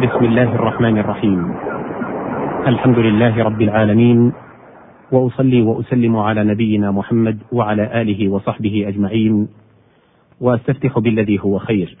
[0.00, 1.54] بسم الله الرحمن الرحيم.
[2.66, 4.32] الحمد لله رب العالمين
[5.12, 9.48] وأصلي وأسلم على نبينا محمد وعلى آله وصحبه أجمعين
[10.40, 11.96] وأستفتح بالذي هو خير.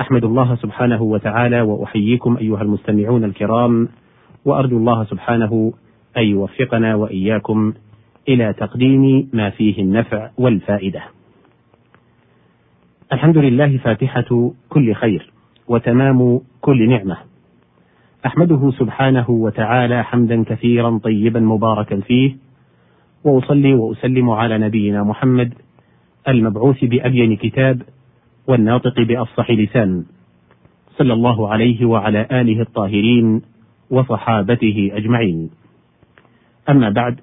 [0.00, 3.88] أحمد الله سبحانه وتعالى وأحييكم أيها المستمعون الكرام
[4.44, 5.72] وأرجو الله سبحانه
[6.16, 7.72] أن يوفقنا وإياكم
[8.28, 11.02] إلى تقديم ما فيه النفع والفائدة.
[13.12, 15.35] الحمد لله فاتحة كل خير.
[15.68, 17.16] وتمام كل نعمة.
[18.26, 22.36] أحمده سبحانه وتعالى حمدا كثيرا طيبا مباركا فيه
[23.24, 25.54] وأصلي وأسلم على نبينا محمد
[26.28, 27.82] المبعوث بأبين كتاب
[28.46, 30.04] والناطق بأفصح لسان
[30.98, 33.42] صلى الله عليه وعلى آله الطاهرين
[33.90, 35.50] وصحابته أجمعين.
[36.68, 37.20] أما بعد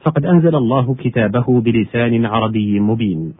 [0.00, 3.34] فقد أنزل الله كتابه بلسان عربي مبين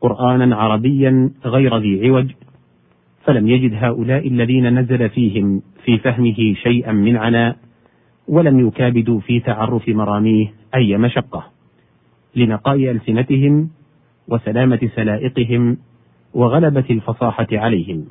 [0.00, 2.30] قرآنا عربيا غير ذي عوج
[3.24, 7.56] فلم يجد هؤلاء الذين نزل فيهم في فهمه شيئا من عناء
[8.28, 11.44] ولم يكابدوا في تعرف مراميه أي مشقة.
[12.36, 13.70] لنقاء ألسنتهم
[14.28, 15.76] وسلامة سلائقهم
[16.34, 18.04] وغلبة الفصاحة عليهم.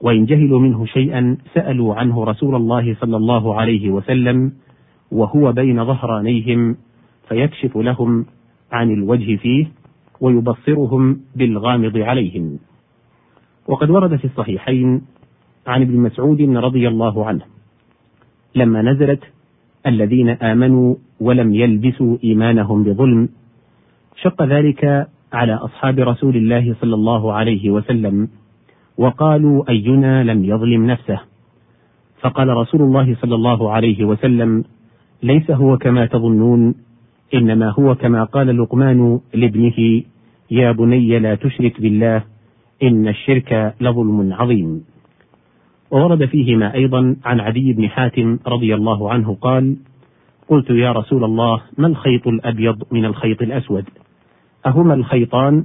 [0.00, 4.52] وإن جهلوا منه شيئا سألوا عنه رسول الله صلى الله عليه وسلم
[5.12, 6.76] وهو بين ظهرانيهم
[7.28, 8.26] فيكشف لهم
[8.72, 9.66] عن الوجه فيه
[10.20, 12.58] ويبصرهم بالغامض عليهم.
[13.68, 15.02] وقد ورد في الصحيحين
[15.66, 17.42] عن ابن مسعود رضي الله عنه
[18.54, 19.20] لما نزلت
[19.86, 23.28] الذين آمنوا ولم يلبسوا إيمانهم بظلم
[24.16, 28.28] شق ذلك على أصحاب رسول الله صلى الله عليه وسلم
[28.98, 31.20] وقالوا أينا لم يظلم نفسه؟
[32.20, 34.64] فقال رسول الله صلى الله عليه وسلم
[35.22, 36.74] ليس هو كما تظنون
[37.34, 40.02] إنما هو كما قال لقمان لابنه
[40.50, 42.31] يا بني لا تشرك بالله
[42.82, 44.84] إن الشرك لظلم عظيم.
[45.90, 49.76] وورد فيهما أيضا عن عدي بن حاتم رضي الله عنه قال:
[50.48, 53.84] قلت يا رسول الله ما الخيط الأبيض من الخيط الأسود؟
[54.66, 55.64] أهما الخيطان؟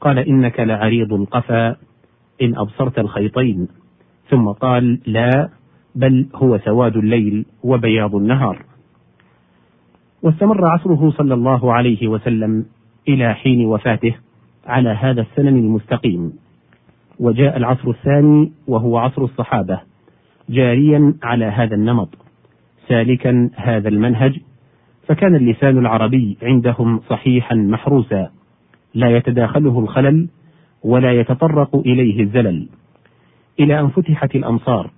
[0.00, 1.76] قال إنك لعريض القفا
[2.42, 3.68] إن أبصرت الخيطين.
[4.30, 5.48] ثم قال: لا
[5.94, 8.64] بل هو سواد الليل وبياض النهار.
[10.22, 12.66] واستمر عصره صلى الله عليه وسلم
[13.08, 14.14] إلى حين وفاته
[14.66, 16.32] على هذا السنن المستقيم
[17.20, 19.80] وجاء العصر الثاني وهو عصر الصحابة
[20.50, 22.08] جاريا على هذا النمط
[22.88, 24.40] سالكا هذا المنهج
[25.06, 28.30] فكان اللسان العربي عندهم صحيحا محروسا
[28.94, 30.28] لا يتداخله الخلل
[30.84, 32.68] ولا يتطرق إليه الزلل.
[33.60, 34.90] إلى أن فتحت الأمصار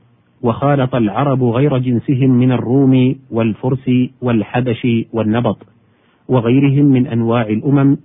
[0.43, 3.91] وخالط العرب غير جنسهم من الروم والفرس
[4.23, 5.59] والحبش والنبط
[6.29, 7.97] وغيرهم من أنواع الأمم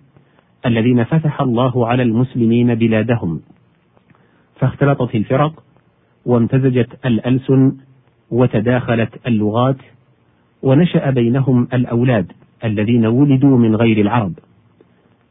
[0.66, 3.42] الذين فتح الله على المسلمين بلادهم.
[4.60, 5.64] فاختلطت الفرق
[6.26, 7.74] وامتزجت الألسن
[8.32, 9.78] وتداخلت اللغات
[10.64, 12.32] ونشأ بينهم الأولاد
[12.64, 14.34] الذين ولدوا من غير العرب.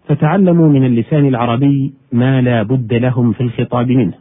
[0.09, 4.15] فتعلموا من اللسان العربي ما لا بد لهم في الخطاب منه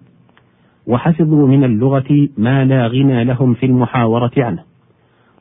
[0.87, 4.63] وحفظوا من اللغة ما لا غنى لهم في المحاورة عنه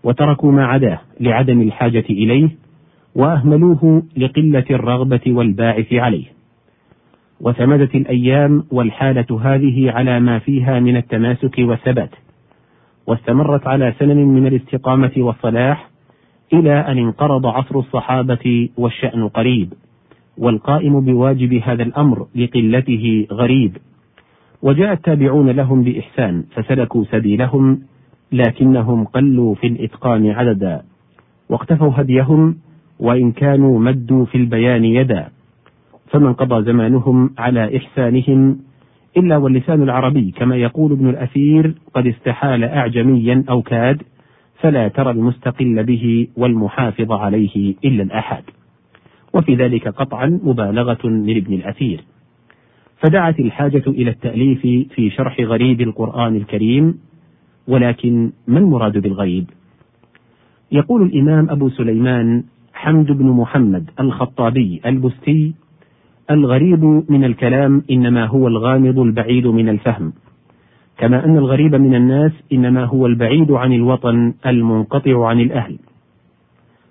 [0.04, 2.48] وتركوا ما عداه لعدم الحاجة إليه
[3.14, 6.33] وأهملوه لقلة الرغبة والباعث عليه.
[7.40, 12.10] وتمدت الأيام والحالة هذه على ما فيها من التماسك والثبات
[13.06, 15.90] واستمرت على سنن من الاستقامة والصلاح
[16.52, 19.72] إلى أن انقرض عصر الصحابة والشأن قريب
[20.38, 23.76] والقائم بواجب هذا الأمر لقلته غريب.
[24.62, 27.80] وجاء التابعون لهم بإحسان فسلكوا سبيلهم
[28.32, 30.82] لكنهم قلوا في الإتقان عددا
[31.48, 32.56] واقتفوا هديهم
[32.98, 35.28] وإن كانوا مدوا في البيان يدا.
[36.10, 38.58] فمن قضى زمانهم على إحسانهم
[39.16, 44.02] إلا واللسان العربي كما يقول ابن الأثير قد استحال أعجميا أو كاد
[44.60, 48.42] فلا ترى المستقل به والمحافظ عليه إلا الأحد
[49.34, 52.04] وفي ذلك قطعا مبالغة من ابن الأثير
[52.96, 54.60] فدعت الحاجة إلى التأليف
[54.94, 56.98] في شرح غريب القرآن الكريم
[57.68, 59.50] ولكن ما المراد بالغيب؟
[60.72, 65.54] يقول الإمام أبو سليمان حمد بن محمد الخطابي البستي
[66.30, 70.12] الغريب من الكلام إنما هو الغامض البعيد من الفهم.
[70.98, 75.78] كما أن الغريب من الناس إنما هو البعيد عن الوطن المنقطع عن الأهل.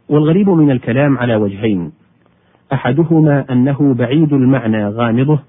[0.10, 1.92] والغريب من الكلام على وجهين.
[2.74, 5.40] أحدهما أنه بعيد المعنى غامضه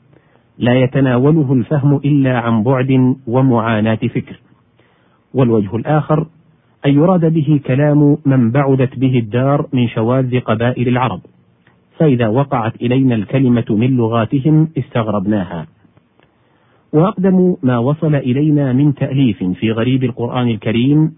[0.59, 4.41] لا يتناوله الفهم إلا عن بعد ومعاناة فكر.
[5.35, 6.27] والوجه الآخر
[6.87, 11.21] أن يراد به كلام من بعدت به الدار من شواذ قبائل العرب.
[11.99, 15.67] فإذا وقعت إلينا الكلمة من لغاتهم استغربناها.
[16.93, 21.13] وأقدم ما وصل إلينا من تأليف في غريب القرآن الكريم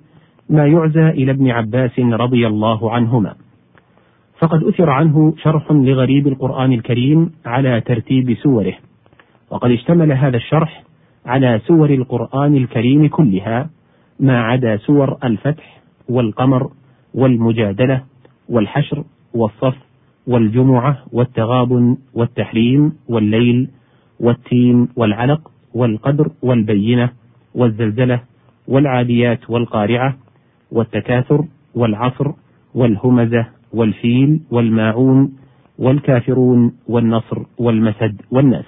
[0.50, 3.34] ما يعزى إلى ابن عباس رضي الله عنهما.
[4.38, 8.74] فقد أثر عنه شرح لغريب القرآن الكريم على ترتيب سوره.
[9.50, 10.82] وقد اشتمل هذا الشرح
[11.26, 13.70] على سور القرآن الكريم كلها
[14.20, 16.70] ما عدا سور الفتح والقمر
[17.14, 18.02] والمجادلة
[18.48, 19.85] والحشر والصف
[20.26, 23.68] والجمعة والتغابن والتحريم والليل
[24.20, 27.10] والتين والعلق والقدر والبينة
[27.54, 28.20] والزلزلة
[28.68, 30.16] والعاديات والقارعة
[30.72, 31.44] والتكاثر
[31.74, 32.32] والعصر
[32.74, 35.32] والهمزة والفيل والماعون
[35.78, 38.64] والكافرون والنصر والمسد والناس.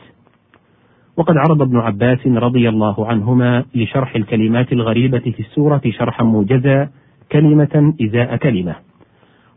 [1.17, 6.89] وقد عرض ابن عباس رضي الله عنهما لشرح الكلمات الغريبة في السورة شرحا موجزا
[7.33, 8.75] كلمة إزاء كلمة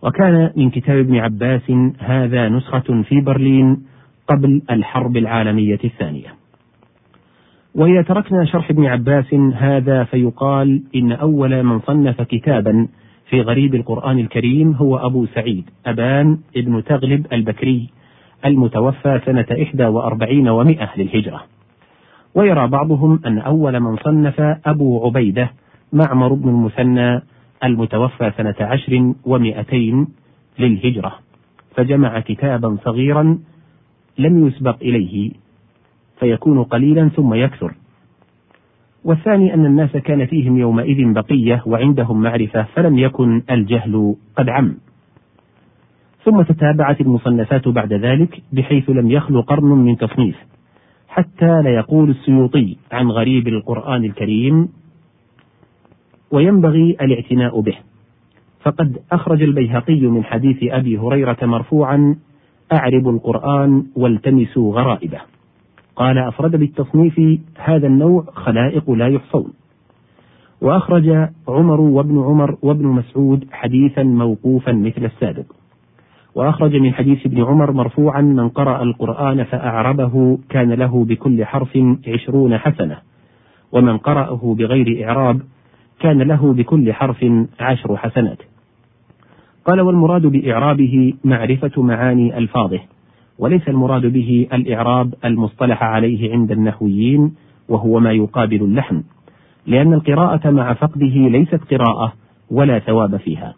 [0.04, 3.78] وكان من كتاب ابن عباس هذا نسخة في برلين
[4.28, 6.34] قبل الحرب العالمية الثانية.
[7.76, 12.88] وإذا تركنا شرح ابن عباس هذا فيقال إن أول من صنف كتابا
[13.30, 17.90] في غريب القرآن الكريم هو أبو سعيد أبان ابن تغلب البكري
[18.46, 21.42] المتوفى سنة إحدى وأربعين ومائة للهجرة.
[22.36, 25.52] ويرى بعضهم أن أول من صنف أبو عبيدة
[25.94, 27.22] معمر بن المثنى
[27.64, 30.08] المتوفى سنة عشر ومائتين
[30.60, 31.14] للهجرة.
[31.76, 33.40] فجمع كتابا صغيرا
[34.18, 35.32] لم يسبق إليه
[36.20, 37.74] فيكون قليلا ثم يكثر.
[39.04, 44.78] والثاني أن الناس كان فيهم يومئذ بقية وعندهم معرفة فلم يكن الجهل قد عم.
[46.24, 50.36] ثم تتابعت المصنفات بعد ذلك بحيث لم يخل قرن من تصنيف.
[51.08, 54.70] حتى ليقول السيوطي عن غريب القرآن الكريم
[56.32, 57.76] وينبغي الاعتناء به.
[58.62, 62.16] فقد أخرج البيهقي من حديث أبي هريرة مرفوعا
[62.74, 65.20] أعربوا القرآن والتمسوا غرائبه.
[65.96, 69.54] قال أفرد بالتصنيف هذا النوع خلائق لا يحصون.
[70.62, 75.46] وأخرج عمر وابن عمر وابن مسعود حديثا موقوفا مثل السابق.
[76.36, 81.78] وأخرج من حديث ابن عمر مرفوعا من قرأ القرآن فأعربه كان له بكل حرف
[82.08, 82.98] عشرون حسنة
[83.72, 85.42] ومن قرأه بغير إعراب
[86.02, 87.26] كان له بكل حرف
[87.60, 88.38] عشر حسنات.
[89.66, 92.80] قال والمراد بإعرابه معرفة معاني ألفاظه
[93.40, 97.34] وليس المراد به الإعراب المصطلح عليه عند النحويين
[97.70, 99.04] وهو ما يقابل اللحن
[99.68, 102.14] لأن القراءة مع فقده ليست قراءة
[102.52, 103.54] ولا ثواب فيها.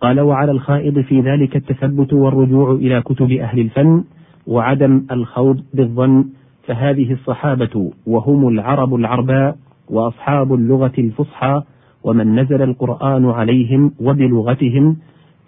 [0.00, 4.04] قال وعلى الخائض في ذلك التثبت والرجوع إلى كتب أهل الفن
[4.46, 6.24] وعدم الخوض بالظن
[6.66, 9.56] فهذه الصحابة وهم العرب العرباء
[9.90, 11.62] وأصحاب اللغة الفصحى
[12.04, 14.96] ومن نزل القرآن عليهم وبلغتهم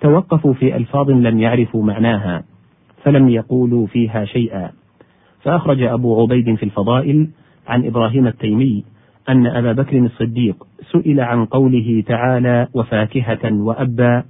[0.00, 2.42] توقفوا في ألفاظ لم يعرفوا معناها
[3.02, 4.70] فلم يقولوا فيها شيئا.
[5.42, 7.28] فأخرج أبو عبيد في الفضائل
[7.68, 8.84] عن إبراهيم التيمي
[9.28, 14.24] أن أبا بكر الصديق سئل عن قوله تعالى وفاكهة وأبا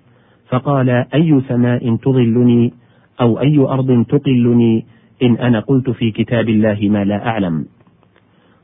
[0.49, 2.73] فقال أي سماء تظلني
[3.20, 4.85] أو أي أرض تقلني؟
[5.23, 7.67] إن أنا قلت في كتاب الله ما لا أعلم.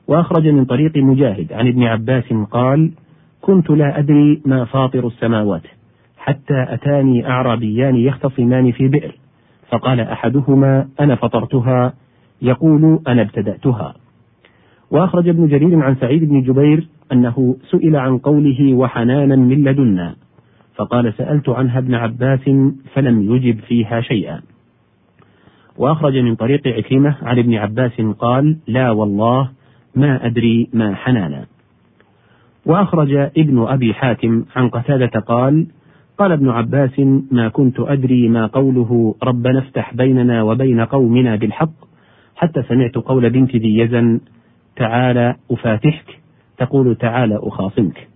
[0.08, 2.90] وأخرج من طريق مجاهد عن ابن عباس قال
[3.40, 5.62] كنت لا أدري ما فاطر السماوات
[6.18, 9.14] حتى أتاني أعرابيان يختصمان في بئر
[9.70, 11.94] فقال أحدهما أنا فطرتها
[12.42, 13.94] يقول أنا ابتدأتها.
[14.90, 20.16] وأخرج ابن جرير عن سعيد بن جبير أنه سئل عن قوله وحنانا من لدنا
[20.74, 22.50] فقال سألت عنها ابن عباس
[22.94, 24.40] فلم يجب فيها شيئا.
[25.78, 29.50] وأخرج من طريق عكرمة عن ابن عباس قال لا والله
[29.98, 31.46] ما أدري ما حنانا.
[32.66, 35.66] وأخرج ابن أبي حاتم عن قتادة قال
[36.18, 37.00] قال ابن عباس
[37.30, 41.88] ما كنت أدري ما قوله ربنا افتح بيننا وبين قومنا بالحق
[42.36, 44.20] حتى سمعت قول بنت ذي يزن
[44.76, 46.18] تعالى أفاتحك
[46.58, 48.08] تقول تعالى أخاصمك.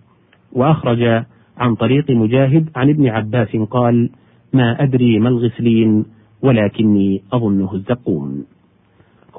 [0.53, 1.23] وأخرج
[1.57, 4.09] عن طريق مجاهد عن ابن عباس قال
[4.53, 6.05] ما أدري ما الغسلين
[6.41, 8.45] ولكني أظنه الزقوم.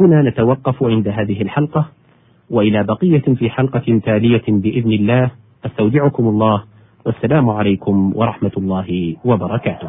[0.00, 1.88] هنا نتوقف عند هذه الحلقة.
[2.50, 5.30] وإلى بقية في حلقة تالية بإذن الله
[5.66, 6.64] أستودعكم الله
[7.06, 9.88] والسلام عليكم ورحمة الله وبركاته.